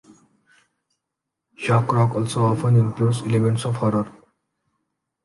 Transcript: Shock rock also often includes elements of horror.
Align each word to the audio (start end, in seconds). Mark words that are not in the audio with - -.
Shock 1.55 1.93
rock 1.93 2.15
also 2.15 2.45
often 2.45 2.75
includes 2.75 3.21
elements 3.21 3.65
of 3.65 3.75
horror. 3.75 4.11